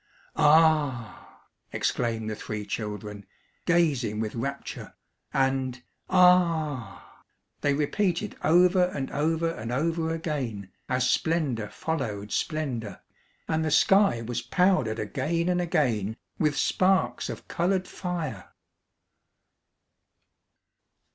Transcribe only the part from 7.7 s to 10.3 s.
repeated over and over and over